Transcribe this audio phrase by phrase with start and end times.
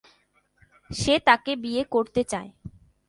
[0.89, 2.49] সে তাকে বিয়ে করতে চায়।